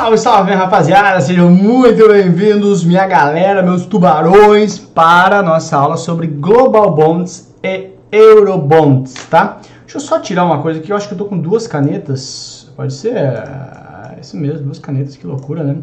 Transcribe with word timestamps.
Salve, 0.00 0.16
salve, 0.16 0.52
rapaziada! 0.54 1.20
Sejam 1.20 1.50
muito 1.50 2.08
bem-vindos, 2.08 2.82
minha 2.82 3.06
galera, 3.06 3.62
meus 3.62 3.84
tubarões, 3.84 4.78
para 4.78 5.40
a 5.40 5.42
nossa 5.42 5.76
aula 5.76 5.98
sobre 5.98 6.26
Global 6.26 6.94
Bonds 6.94 7.54
e 7.62 7.90
Eurobonds, 8.10 9.12
tá? 9.28 9.58
Deixa 9.82 9.98
eu 9.98 10.00
só 10.00 10.18
tirar 10.18 10.46
uma 10.46 10.62
coisa 10.62 10.80
aqui, 10.80 10.90
eu 10.90 10.96
acho 10.96 11.06
que 11.06 11.12
eu 11.12 11.18
tô 11.18 11.26
com 11.26 11.38
duas 11.38 11.66
canetas, 11.66 12.72
pode 12.74 12.94
ser? 12.94 13.14
É, 13.14 14.16
isso 14.22 14.38
mesmo, 14.38 14.64
duas 14.64 14.78
canetas, 14.78 15.16
que 15.16 15.26
loucura, 15.26 15.62
né? 15.62 15.76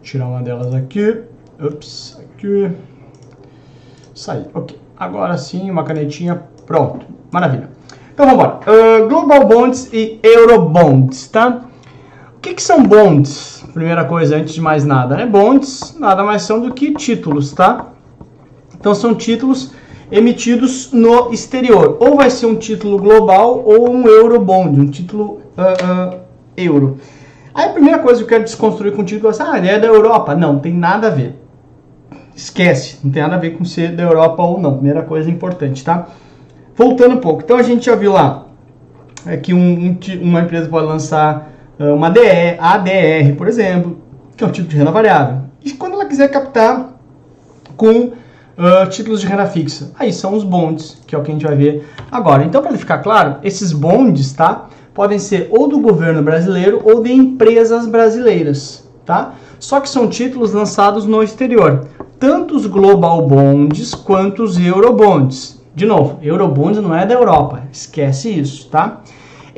Tirar 0.00 0.28
uma 0.28 0.42
delas 0.42 0.72
aqui, 0.72 1.22
ups, 1.60 2.20
aqui, 2.20 2.70
sair, 4.14 4.46
ok. 4.54 4.78
Agora 4.96 5.36
sim, 5.36 5.68
uma 5.68 5.82
canetinha, 5.82 6.40
pronto, 6.64 7.04
maravilha. 7.32 7.68
Então 8.14 8.26
vamos 8.26 8.44
embora. 8.44 8.60
Uh, 8.60 9.08
Global 9.08 9.44
Bonds 9.44 9.92
e 9.92 10.20
Eurobonds, 10.22 11.26
tá? 11.26 11.62
O 12.36 12.40
que, 12.40 12.54
que, 12.54 12.62
são 12.62 12.84
bonds? 12.84 13.55
Primeira 13.76 14.06
coisa, 14.06 14.38
antes 14.38 14.54
de 14.54 14.60
mais 14.62 14.86
nada, 14.86 15.18
né? 15.18 15.26
Bonds 15.26 15.94
nada 16.00 16.24
mais 16.24 16.40
são 16.40 16.62
do 16.62 16.72
que 16.72 16.94
títulos, 16.94 17.52
tá? 17.52 17.88
Então 18.74 18.94
são 18.94 19.14
títulos 19.14 19.74
emitidos 20.10 20.92
no 20.92 21.30
exterior. 21.30 21.98
Ou 22.00 22.16
vai 22.16 22.30
ser 22.30 22.46
um 22.46 22.56
título 22.56 22.96
global 22.96 23.62
ou 23.66 23.90
um 23.90 24.08
Eurobond, 24.08 24.80
um 24.80 24.86
título 24.86 25.42
uh, 25.58 26.14
uh, 26.14 26.20
euro. 26.56 26.96
Aí 27.54 27.66
a 27.66 27.72
primeira 27.74 27.98
coisa 27.98 28.20
que 28.20 28.24
eu 28.24 28.28
quero 28.28 28.44
desconstruir 28.44 28.94
contigo 28.94 29.26
é 29.26 29.30
assim, 29.30 29.42
ah, 29.46 29.58
é 29.58 29.78
da 29.78 29.88
Europa. 29.88 30.34
Não, 30.34 30.58
tem 30.58 30.72
nada 30.72 31.08
a 31.08 31.10
ver. 31.10 31.38
Esquece, 32.34 33.00
não 33.04 33.12
tem 33.12 33.20
nada 33.20 33.34
a 33.34 33.38
ver 33.38 33.58
com 33.58 33.64
ser 33.66 33.94
da 33.94 34.04
Europa 34.04 34.42
ou 34.42 34.58
não. 34.58 34.72
Primeira 34.72 35.02
coisa 35.02 35.30
importante, 35.30 35.84
tá? 35.84 36.06
Voltando 36.74 37.16
um 37.16 37.20
pouco, 37.20 37.42
então 37.42 37.58
a 37.58 37.62
gente 37.62 37.84
já 37.84 37.94
viu 37.94 38.14
lá 38.14 38.46
é 39.26 39.36
que 39.36 39.52
um, 39.52 39.58
um, 39.58 39.98
uma 40.22 40.40
empresa 40.40 40.66
pode 40.66 40.86
lançar 40.86 41.50
uma 41.78 42.10
DE, 42.10 42.56
ADR, 42.58 43.34
por 43.36 43.48
exemplo, 43.48 43.98
que 44.36 44.42
é 44.42 44.46
um 44.46 44.50
tipo 44.50 44.68
de 44.68 44.76
renda 44.76 44.90
variável. 44.90 45.42
E 45.64 45.72
quando 45.72 45.94
ela 45.94 46.06
quiser 46.06 46.28
captar 46.28 46.90
com 47.76 47.90
uh, 47.90 48.88
títulos 48.88 49.20
de 49.20 49.26
renda 49.26 49.46
fixa, 49.46 49.90
aí 49.98 50.12
são 50.12 50.34
os 50.34 50.44
bonds, 50.44 51.02
que 51.06 51.14
é 51.14 51.18
o 51.18 51.22
que 51.22 51.30
a 51.30 51.34
gente 51.34 51.46
vai 51.46 51.56
ver 51.56 51.86
agora. 52.10 52.44
Então, 52.44 52.62
para 52.62 52.76
ficar 52.76 52.98
claro, 52.98 53.36
esses 53.42 53.72
bonds, 53.72 54.32
tá? 54.32 54.66
Podem 54.94 55.18
ser 55.18 55.48
ou 55.50 55.68
do 55.68 55.78
governo 55.78 56.22
brasileiro 56.22 56.80
ou 56.84 57.02
de 57.02 57.12
empresas 57.12 57.86
brasileiras, 57.86 58.88
tá? 59.04 59.34
Só 59.58 59.80
que 59.80 59.88
são 59.88 60.08
títulos 60.08 60.52
lançados 60.52 61.04
no 61.04 61.22
exterior, 61.22 61.86
tanto 62.18 62.56
os 62.56 62.66
global 62.66 63.26
bonds 63.26 63.94
quanto 63.94 64.42
os 64.42 64.58
eurobonds. 64.58 65.56
De 65.74 65.84
novo, 65.84 66.18
Eurobonds 66.22 66.80
não 66.80 66.94
é 66.94 67.04
da 67.04 67.12
Europa, 67.12 67.64
esquece 67.70 68.30
isso, 68.30 68.68
tá? 68.70 69.02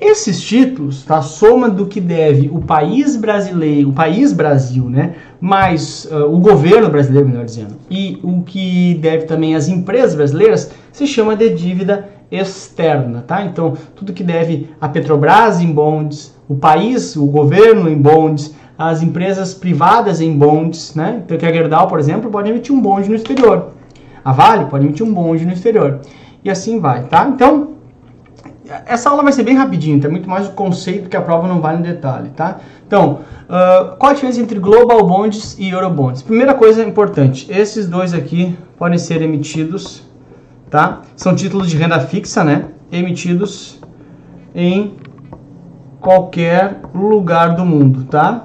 Esses 0.00 0.40
títulos, 0.40 1.04
tá? 1.04 1.20
Soma 1.20 1.68
do 1.68 1.86
que 1.86 2.00
deve 2.00 2.48
o 2.52 2.60
país 2.60 3.16
brasileiro, 3.16 3.88
o 3.88 3.92
país 3.92 4.32
Brasil, 4.32 4.88
né? 4.88 5.16
Mais 5.40 6.04
uh, 6.04 6.32
o 6.32 6.38
governo 6.38 6.88
brasileiro, 6.88 7.28
melhor 7.28 7.44
dizendo, 7.44 7.74
e 7.90 8.16
o 8.22 8.42
que 8.42 8.94
deve 9.02 9.24
também 9.24 9.56
as 9.56 9.66
empresas 9.66 10.14
brasileiras, 10.14 10.70
se 10.92 11.04
chama 11.04 11.34
de 11.34 11.50
dívida 11.50 12.08
externa, 12.30 13.24
tá? 13.26 13.42
Então, 13.44 13.76
tudo 13.96 14.12
que 14.12 14.22
deve 14.22 14.70
a 14.80 14.88
Petrobras 14.88 15.60
em 15.60 15.72
bonds, 15.72 16.32
o 16.48 16.54
país, 16.54 17.16
o 17.16 17.26
governo 17.26 17.90
em 17.90 18.00
bonds, 18.00 18.54
as 18.78 19.02
empresas 19.02 19.52
privadas 19.52 20.20
em 20.20 20.32
bonds, 20.32 20.94
né? 20.94 21.22
Então, 21.24 21.36
que 21.36 21.44
a 21.44 21.52
Gerdau, 21.52 21.88
por 21.88 21.98
exemplo, 21.98 22.30
pode 22.30 22.48
emitir 22.48 22.72
um 22.72 22.80
bonde 22.80 23.08
no 23.08 23.16
exterior. 23.16 23.70
A 24.24 24.30
Vale 24.30 24.66
pode 24.66 24.84
emitir 24.84 25.04
um 25.04 25.12
bonde 25.12 25.44
no 25.44 25.52
exterior. 25.52 26.02
E 26.44 26.48
assim 26.48 26.78
vai, 26.78 27.02
tá? 27.02 27.28
Então, 27.28 27.77
essa 28.86 29.10
aula 29.10 29.22
vai 29.22 29.32
ser 29.32 29.42
bem 29.42 29.56
rapidinho, 29.56 30.00
tem 30.00 30.10
muito 30.10 30.28
mais 30.28 30.46
o 30.46 30.52
conceito 30.52 31.08
que 31.08 31.16
a 31.16 31.20
prova 31.20 31.48
não 31.48 31.60
vai 31.60 31.76
no 31.76 31.82
detalhe, 31.82 32.30
tá? 32.30 32.58
Então, 32.86 33.20
uh, 33.48 33.96
qual 33.96 34.10
a 34.10 34.14
diferença 34.14 34.40
entre 34.40 34.58
Global 34.58 35.06
Bonds 35.06 35.56
e 35.58 35.70
Eurobonds? 35.70 36.22
Primeira 36.22 36.54
coisa 36.54 36.84
importante, 36.84 37.50
esses 37.50 37.88
dois 37.88 38.12
aqui 38.12 38.56
podem 38.76 38.98
ser 38.98 39.22
emitidos, 39.22 40.02
tá? 40.70 41.02
São 41.16 41.34
títulos 41.34 41.70
de 41.70 41.76
renda 41.76 42.00
fixa, 42.00 42.44
né? 42.44 42.66
Emitidos 42.92 43.80
em 44.54 44.94
qualquer 46.00 46.80
lugar 46.94 47.54
do 47.54 47.64
mundo, 47.64 48.04
tá? 48.04 48.44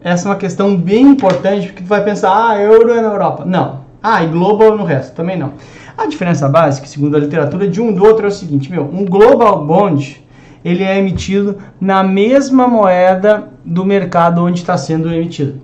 Essa 0.00 0.28
é 0.28 0.30
uma 0.30 0.36
questão 0.36 0.76
bem 0.76 1.02
importante, 1.02 1.68
porque 1.68 1.82
tu 1.82 1.88
vai 1.88 2.02
pensar, 2.02 2.50
ah, 2.50 2.60
euro 2.60 2.90
é 2.90 3.00
na 3.00 3.08
Europa. 3.08 3.44
Não, 3.44 3.82
ah, 4.02 4.22
e 4.24 4.26
global 4.26 4.76
no 4.76 4.84
resto, 4.84 5.14
também 5.14 5.38
não. 5.38 5.52
A 6.02 6.06
diferença 6.06 6.48
básica, 6.48 6.84
segundo 6.88 7.16
a 7.16 7.20
literatura, 7.20 7.68
de 7.68 7.80
um 7.80 7.92
do 7.92 8.04
outro 8.04 8.24
é 8.24 8.28
o 8.28 8.32
seguinte, 8.32 8.68
meu, 8.68 8.82
um 8.82 9.04
global 9.04 9.64
bond, 9.64 10.20
ele 10.64 10.82
é 10.82 10.98
emitido 10.98 11.58
na 11.80 12.02
mesma 12.02 12.66
moeda 12.66 13.50
do 13.64 13.84
mercado 13.84 14.42
onde 14.42 14.58
está 14.58 14.76
sendo 14.76 15.08
emitido. 15.14 15.60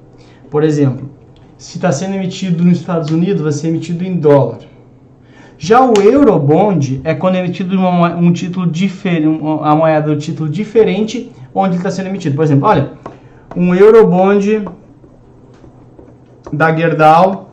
Por 0.48 0.62
exemplo, 0.62 1.10
se 1.56 1.78
está 1.78 1.90
sendo 1.90 2.14
emitido 2.14 2.64
nos 2.64 2.78
Estados 2.78 3.10
Unidos, 3.10 3.42
vai 3.42 3.50
ser 3.50 3.66
emitido 3.66 4.04
em 4.04 4.14
dólar. 4.14 4.58
Já 5.58 5.84
o 5.84 6.00
Eurobond 6.00 7.00
é 7.02 7.14
quando 7.14 7.34
é 7.34 7.40
emitido 7.40 7.76
uma, 7.76 8.14
um 8.14 8.32
título 8.32 8.64
diferente, 8.64 9.40
a 9.64 9.74
moeda 9.74 10.14
do 10.14 10.20
título 10.20 10.48
diferente 10.48 11.32
onde 11.52 11.78
está 11.78 11.90
sendo 11.90 12.10
emitido. 12.10 12.36
Por 12.36 12.44
exemplo, 12.44 12.68
olha, 12.68 12.92
um 13.56 13.74
Eurobond 13.74 14.68
da 16.52 16.72
Gerdau 16.76 17.50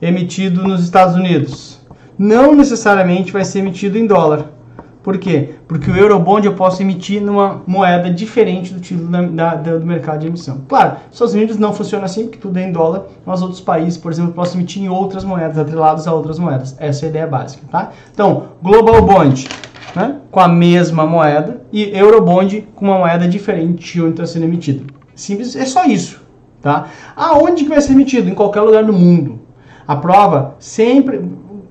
emitido 0.00 0.66
nos 0.66 0.82
Estados 0.82 1.14
Unidos. 1.14 1.81
Não 2.18 2.54
necessariamente 2.54 3.32
vai 3.32 3.44
ser 3.44 3.60
emitido 3.60 3.98
em 3.98 4.06
dólar. 4.06 4.50
Por 5.02 5.18
quê? 5.18 5.54
Porque 5.66 5.90
o 5.90 5.96
Eurobond 5.96 6.46
eu 6.46 6.54
posso 6.54 6.80
emitir 6.80 7.20
numa 7.20 7.60
moeda 7.66 8.08
diferente 8.08 8.72
do 8.72 8.78
título 8.78 9.08
da, 9.10 9.56
da, 9.56 9.76
do 9.76 9.84
mercado 9.84 10.20
de 10.20 10.28
emissão. 10.28 10.60
Claro, 10.68 10.92
nos 11.06 11.14
Estados 11.14 11.34
Unidos 11.34 11.58
não 11.58 11.72
funciona 11.72 12.04
assim, 12.04 12.24
porque 12.24 12.38
tudo 12.38 12.56
é 12.58 12.62
em 12.62 12.70
dólar, 12.70 13.06
mas 13.26 13.42
outros 13.42 13.60
países, 13.60 13.98
por 13.98 14.12
exemplo, 14.12 14.32
posso 14.32 14.56
emitir 14.56 14.82
em 14.82 14.88
outras 14.88 15.24
moedas, 15.24 15.58
atreladas 15.58 16.06
a 16.06 16.12
outras 16.12 16.38
moedas. 16.38 16.76
Essa 16.78 17.04
é 17.04 17.06
a 17.06 17.10
ideia 17.10 17.26
básica, 17.26 17.64
tá? 17.68 17.90
Então, 18.12 18.44
Global 18.62 19.02
Bond, 19.02 19.48
né, 19.96 20.18
com 20.30 20.38
a 20.38 20.46
mesma 20.46 21.04
moeda, 21.04 21.62
e 21.72 21.90
Eurobond 21.98 22.68
com 22.76 22.84
uma 22.84 22.98
moeda 22.98 23.26
diferente 23.26 24.00
onde 24.00 24.12
está 24.12 24.26
sendo 24.26 24.44
emitido. 24.44 24.86
Simples, 25.16 25.56
é 25.56 25.66
só 25.66 25.84
isso, 25.84 26.22
tá? 26.60 26.86
Aonde 27.16 27.64
que 27.64 27.70
vai 27.70 27.80
ser 27.80 27.92
emitido? 27.92 28.30
Em 28.30 28.34
qualquer 28.34 28.60
lugar 28.60 28.84
do 28.84 28.92
mundo. 28.92 29.40
A 29.86 29.96
prova 29.96 30.54
sempre. 30.60 31.20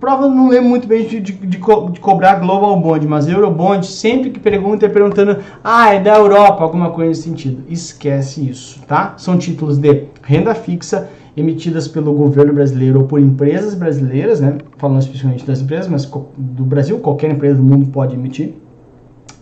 Prova 0.02 0.28
não 0.28 0.50
lembro 0.50 0.68
muito 0.68 0.88
bem 0.88 1.06
de, 1.06 1.20
de, 1.20 1.32
de, 1.32 1.48
de 1.48 2.00
cobrar 2.00 2.40
Global 2.40 2.76
Bond, 2.82 3.08
mas 3.08 3.28
Eurobond, 3.28 3.86
sempre 3.86 4.32
que 4.32 4.40
pergunta, 4.40 4.88
é 4.88 4.90
perguntando, 4.90 5.38
ah, 5.64 5.94
é 5.94 6.00
da 6.00 6.16
Europa, 6.16 6.64
alguma 6.64 6.90
coisa 6.90 7.10
nesse 7.10 7.22
sentido. 7.22 7.64
Esquece 7.70 8.50
isso, 8.50 8.80
tá? 8.88 9.14
São 9.18 9.38
títulos 9.38 9.78
de 9.78 10.06
renda 10.24 10.56
fixa 10.56 11.08
emitidas 11.38 11.88
pelo 11.88 12.16
governo 12.16 12.52
brasileiro 12.52 13.02
ou 13.02 13.06
por 13.06 13.20
empresas 13.20 13.76
brasileiras, 13.76 14.42
né? 14.42 14.58
Falando 14.78 15.02
especificamente 15.02 15.46
das 15.46 15.62
empresas, 15.62 15.88
mas 15.88 16.12
do 16.36 16.64
Brasil, 16.64 16.98
qualquer 16.98 17.30
empresa 17.30 17.58
do 17.58 17.64
mundo 17.64 17.86
pode 17.90 18.16
emitir. 18.16 18.56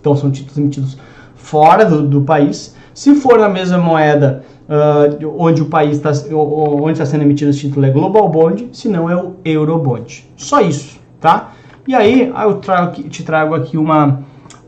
Então 0.01 0.13
são 0.13 0.29
títulos 0.29 0.57
emitidos 0.57 0.97
fora 1.39 1.83
do, 1.85 2.03
do 2.03 2.21
país. 2.21 2.75
Se 2.93 3.15
for 3.15 3.39
na 3.39 3.49
mesma 3.49 3.77
moeda 3.77 4.43
uh, 4.69 5.35
onde 5.37 5.61
o 5.61 5.65
país 5.65 5.97
está 5.97 6.11
onde 6.35 6.91
está 6.91 7.05
sendo 7.05 7.23
emitido 7.23 7.49
esse 7.49 7.61
título 7.61 7.85
é 7.85 7.89
Global 7.89 8.29
Bond, 8.29 8.69
se 8.71 8.87
não 8.87 9.09
é 9.09 9.15
o 9.15 9.35
Eurobond. 9.43 10.27
Só 10.37 10.61
isso, 10.61 10.99
tá? 11.19 11.53
E 11.87 11.95
aí 11.95 12.31
eu 12.43 12.55
trago, 12.55 13.01
te 13.03 13.23
trago 13.23 13.55
aqui 13.55 13.77
uma, 13.77 14.19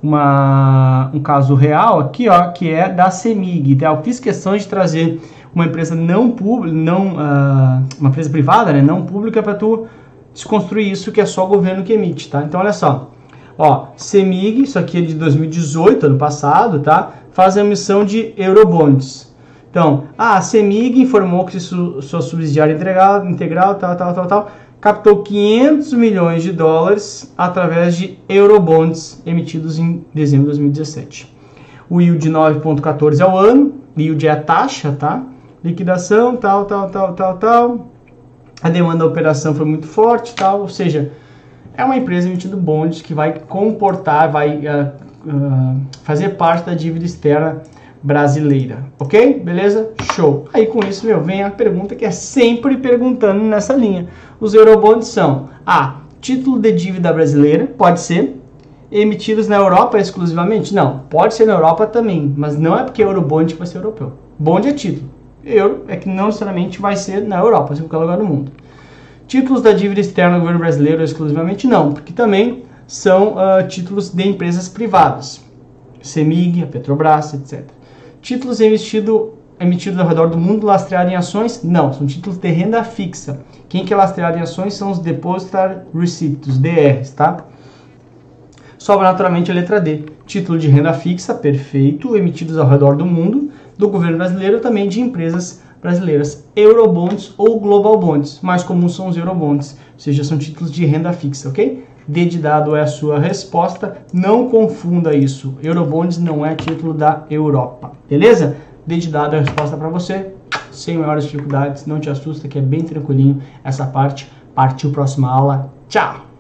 uma, 0.02 1.12
um 1.14 1.20
caso 1.20 1.54
real 1.54 2.00
aqui, 2.00 2.28
ó, 2.28 2.48
que 2.48 2.70
é 2.70 2.90
da 2.90 3.12
CEMIG. 3.12 3.76
Tá? 3.76 3.90
Eu 3.90 4.02
fiz 4.02 4.20
questão 4.20 4.58
de 4.58 4.68
trazer 4.68 5.22
uma 5.54 5.66
empresa 5.66 5.94
não 5.94 6.32
pública, 6.32 6.76
não 6.76 7.10
uh, 7.10 7.84
uma 8.00 8.10
empresa 8.10 8.30
privada, 8.30 8.74
né, 8.74 8.82
não 8.82 9.04
pública, 9.04 9.44
para 9.44 9.54
tu 9.54 9.86
desconstruir 10.34 10.90
isso 10.90 11.12
que 11.12 11.22
é 11.22 11.26
só 11.26 11.46
o 11.46 11.48
governo 11.48 11.84
que 11.84 11.92
emite, 11.94 12.30
tá? 12.30 12.42
Então 12.44 12.60
olha 12.62 12.72
só, 12.72 13.12
ó, 13.62 13.90
CEMIG, 13.96 14.64
isso 14.64 14.80
aqui 14.80 14.98
é 14.98 15.02
de 15.02 15.14
2018, 15.14 16.08
ano 16.08 16.18
passado, 16.18 16.80
tá? 16.80 17.12
Faz 17.32 17.56
a 17.56 17.62
emissão 17.62 18.04
de 18.04 18.34
Eurobonds. 18.36 19.32
Então, 19.70 20.06
ah, 20.18 20.38
a 20.38 20.42
CEMIG 20.42 21.00
informou 21.00 21.46
que 21.46 21.60
su, 21.60 22.02
sua 22.02 22.22
subsidiária 22.22 22.74
integral, 22.74 23.24
integral, 23.30 23.76
tal, 23.76 23.96
tal, 23.96 24.14
tal, 24.16 24.26
tal, 24.26 24.52
captou 24.82 25.22
500 25.22 25.94
milhões 25.94 26.42
de 26.42 26.52
dólares 26.52 27.32
através 27.38 27.96
de 27.96 28.18
eurobonds 28.28 29.22
emitidos 29.28 29.78
em 29.78 30.04
dezembro 30.12 30.46
de 30.46 30.58
2017. 30.58 31.32
O 31.88 32.02
yield 32.02 32.18
de 32.18 32.32
9,14 32.32 33.22
ao 33.22 33.38
ano, 33.38 33.76
yield 33.96 34.26
é 34.26 34.32
a 34.32 34.42
taxa, 34.42 34.92
tá? 34.92 35.22
Liquidação, 35.64 36.36
tal, 36.36 36.66
tal, 36.66 36.90
tal, 36.90 37.14
tal, 37.14 37.38
tal. 37.38 37.88
A 38.64 38.70
demanda 38.70 39.00
da 39.00 39.06
operação 39.06 39.54
foi 39.54 39.68
muito 39.68 39.86
forte, 39.86 40.34
tal, 40.34 40.62
ou 40.62 40.68
seja, 40.68 41.12
é 41.76 41.84
uma 41.84 41.98
empresa 41.98 42.28
emitindo 42.28 42.58
bonds 42.58 43.02
que 43.02 43.14
vai 43.14 43.40
comportar, 43.40 44.32
vai 44.32 44.58
uh, 44.58 44.92
uh, 45.26 45.82
fazer 46.04 46.30
parte 46.30 46.66
da 46.66 46.74
dívida 46.74 47.06
externa 47.06 47.62
brasileira. 48.04 48.86
Ok? 49.00 49.42
Beleza? 49.44 49.92
Show. 50.14 50.46
Aí 50.54 50.66
com 50.66 50.80
isso, 50.80 51.06
meu, 51.06 51.22
vem 51.22 51.44
a 51.44 51.50
pergunta 51.52 51.96
que 51.96 52.06
é 52.06 52.12
sempre 52.12 52.78
perguntando 52.78 53.44
nessa 53.44 53.74
linha. 53.74 54.08
Os 54.40 54.54
eurobonds 54.54 55.08
são 55.08 55.50
A. 55.66 55.98
Título 56.20 56.60
de 56.60 56.72
dívida 56.72 57.12
brasileira, 57.12 57.66
pode 57.66 58.00
ser. 58.00 58.38
Emitidos 58.92 59.48
na 59.48 59.56
Europa 59.56 59.98
exclusivamente? 59.98 60.74
Não. 60.74 61.04
Pode 61.10 61.34
ser 61.34 61.46
na 61.46 61.54
Europa 61.54 61.88
também, 61.88 62.34
mas 62.36 62.58
não 62.58 62.78
é 62.78 62.84
porque 62.84 63.02
eurobond 63.02 63.56
vai 63.56 63.66
ser 63.66 63.78
europeu. 63.78 64.14
Bond 64.38 64.68
é 64.68 64.74
título. 64.74 65.10
Euro 65.44 65.86
é 65.88 65.96
que 65.96 66.10
não 66.10 66.26
necessariamente 66.26 66.80
vai 66.80 66.96
ser 66.96 67.22
na 67.24 67.40
Europa, 67.40 67.68
pode 67.68 67.80
ser 67.80 67.86
em 67.86 67.88
qualquer 67.88 68.06
lugar 68.06 68.18
do 68.18 68.26
mundo. 68.26 68.52
Títulos 69.32 69.62
da 69.62 69.72
dívida 69.72 70.02
externa 70.02 70.36
do 70.36 70.42
governo 70.42 70.60
brasileiro 70.60 71.02
exclusivamente 71.02 71.66
não, 71.66 71.94
porque 71.94 72.12
também 72.12 72.64
são 72.86 73.36
uh, 73.36 73.66
títulos 73.66 74.10
de 74.10 74.28
empresas 74.28 74.68
privadas, 74.68 75.42
CEMIG, 76.02 76.64
a 76.64 76.68
Petrobras, 76.68 77.34
etc. 77.34 77.64
Títulos 78.22 78.60
emitido, 78.60 79.36
emitidos 79.58 79.98
ao 80.02 80.06
redor 80.06 80.28
do 80.28 80.38
mundo 80.38 80.68
lastreados 80.68 81.14
em 81.14 81.16
ações? 81.16 81.64
Não, 81.64 81.94
são 81.94 82.06
títulos 82.06 82.38
de 82.38 82.50
renda 82.50 82.84
fixa. 82.84 83.40
Quem 83.70 83.86
que 83.86 83.94
é 83.94 83.96
lastreado 83.96 84.38
em 84.38 84.42
ações 84.42 84.74
são 84.74 84.92
os 84.92 85.00
Depositar 85.00 85.86
Receipts, 85.96 86.58
DRs, 86.58 87.12
tá? 87.12 87.46
Sobra 88.78 89.10
naturalmente 89.10 89.50
a 89.50 89.54
letra 89.54 89.80
D. 89.80 90.08
Título 90.26 90.60
de 90.60 90.68
renda 90.68 90.92
fixa, 90.92 91.34
perfeito, 91.34 92.18
emitidos 92.18 92.58
ao 92.58 92.68
redor 92.68 92.98
do 92.98 93.06
mundo, 93.06 93.50
do 93.78 93.88
governo 93.88 94.18
brasileiro 94.18 94.60
também 94.60 94.90
de 94.90 95.00
empresas 95.00 95.62
brasileiras, 95.82 96.48
Eurobonds 96.56 97.34
ou 97.38 97.60
Global 97.60 97.98
Bonds. 97.98 98.40
Mais 98.42 98.64
comuns 98.64 98.96
são 98.96 99.08
os 99.08 99.18
Eurobonds, 99.18 99.78
ou 99.94 100.00
seja, 100.00 100.24
são 100.24 100.38
títulos 100.38 100.72
de 100.72 100.86
renda 100.86 101.12
fixa, 101.12 101.50
ok? 101.50 101.84
D 102.08 102.26
de 102.26 102.40
dado 102.40 102.76
é 102.76 102.82
a 102.82 102.88
sua 102.88 103.20
resposta. 103.20 103.98
Não 104.14 104.50
confunda 104.50 105.16
isso. 105.16 105.58
Eurobonds 105.64 106.18
não 106.18 106.46
é 106.46 106.56
título 106.56 106.94
da 106.94 107.26
Europa, 107.30 107.92
beleza? 108.10 108.58
D 108.86 108.98
de 108.98 109.10
dado 109.10 109.36
é 109.36 109.40
a 109.40 109.42
resposta 109.42 109.78
para 109.78 109.90
você. 109.90 110.34
Sem 110.72 110.98
maiores 110.98 111.26
dificuldades, 111.26 111.86
não 111.86 112.00
te 112.00 112.10
assusta 112.10 112.48
que 112.48 112.58
é 112.58 112.62
bem 112.62 112.82
tranquilinho 112.82 113.42
essa 113.64 113.86
parte. 113.86 114.32
Partiu 114.56 114.92
próxima 114.92 115.30
aula. 115.30 115.74
Tchau! 115.88 116.31